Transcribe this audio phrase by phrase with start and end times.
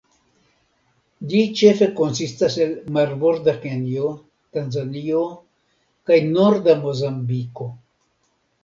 [1.33, 4.09] Ĝi ĉefe konsistas el marborda Kenjo,
[4.59, 5.23] Tanzanio
[6.11, 7.75] kaj norda Mozambiko.